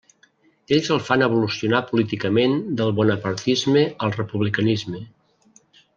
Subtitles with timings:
[0.77, 5.07] Ells el fan evolucionar políticament del bonapartisme al republicanisme.